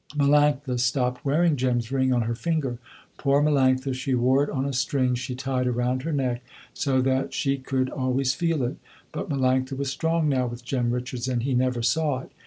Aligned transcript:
Melanctha 0.15 0.79
stopped 0.79 1.23
wearing 1.23 1.55
Jem's 1.57 1.91
ring 1.91 2.11
on 2.11 2.23
her 2.23 2.33
finger. 2.33 2.79
Poor 3.19 3.39
Melanctha, 3.39 3.93
she 3.93 4.15
wore 4.15 4.43
it 4.43 4.49
on 4.49 4.65
a 4.65 4.73
string 4.73 5.13
she 5.13 5.35
tied 5.35 5.67
around 5.67 6.01
her 6.01 6.11
neck 6.11 6.43
so 6.73 7.01
that 7.03 7.35
she 7.35 7.59
could 7.59 7.87
always 7.87 8.33
feel 8.33 8.63
it, 8.63 8.77
but 9.11 9.29
Melanctha 9.29 9.77
was 9.77 9.91
strong 9.91 10.27
now 10.27 10.47
with 10.47 10.65
Jem 10.65 10.89
Richards, 10.89 11.27
and 11.27 11.43
he 11.43 11.53
never 11.53 11.83
saw 11.83 12.21
it. 12.21 12.31